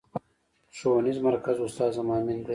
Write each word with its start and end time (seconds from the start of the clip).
ښوونيز 0.77 1.17
مرکز 1.27 1.57
استاد 1.65 1.91
هم 1.97 2.07
امين 2.17 2.39
دی. 2.45 2.49